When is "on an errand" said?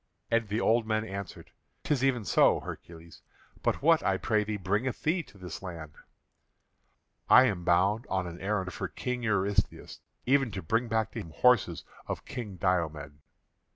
8.09-8.73